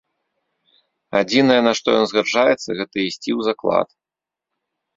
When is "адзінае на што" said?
1.19-1.87